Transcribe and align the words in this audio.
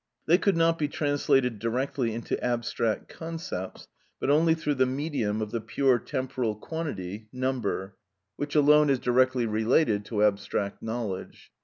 They 0.25 0.39
could 0.39 0.57
not 0.57 0.79
be 0.79 0.87
translated 0.87 1.59
directly 1.59 2.11
into 2.15 2.43
abstract 2.43 3.07
concepts, 3.07 3.87
but 4.19 4.31
only 4.31 4.55
through 4.55 4.73
the 4.73 4.87
medium 4.87 5.43
of 5.43 5.51
the 5.51 5.61
pure 5.61 5.99
temporal 5.99 6.55
quantity, 6.55 7.27
number, 7.31 7.95
which 8.35 8.55
alone 8.55 8.89
is 8.89 8.97
directly 8.97 9.45
related 9.45 10.03
to 10.05 10.23
abstract 10.23 10.81
knowledge. 10.81 11.51